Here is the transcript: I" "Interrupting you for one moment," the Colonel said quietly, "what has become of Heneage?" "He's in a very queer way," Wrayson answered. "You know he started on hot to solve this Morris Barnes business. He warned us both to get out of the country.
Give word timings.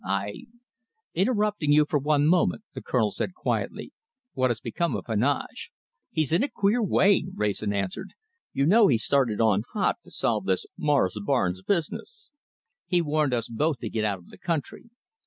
I" 0.03 0.45
"Interrupting 1.13 1.71
you 1.71 1.85
for 1.87 1.99
one 1.99 2.25
moment," 2.25 2.63
the 2.73 2.81
Colonel 2.81 3.11
said 3.11 3.35
quietly, 3.35 3.93
"what 4.33 4.49
has 4.49 4.59
become 4.59 4.95
of 4.95 5.05
Heneage?" 5.05 5.69
"He's 6.09 6.31
in 6.33 6.39
a 6.43 6.47
very 6.47 6.51
queer 6.55 6.83
way," 6.83 7.27
Wrayson 7.35 7.71
answered. 7.71 8.15
"You 8.51 8.65
know 8.65 8.87
he 8.87 8.97
started 8.97 9.39
on 9.39 9.61
hot 9.73 9.97
to 10.03 10.09
solve 10.09 10.45
this 10.45 10.65
Morris 10.75 11.17
Barnes 11.23 11.61
business. 11.61 12.31
He 12.87 12.99
warned 12.99 13.35
us 13.35 13.47
both 13.47 13.77
to 13.81 13.91
get 13.91 14.03
out 14.03 14.17
of 14.17 14.29
the 14.29 14.39
country. 14.39 14.89